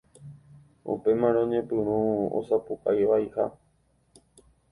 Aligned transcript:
Upémarõ 0.93 1.39
oñepyrũ 1.47 1.97
osapukaivaipa. 2.39 3.43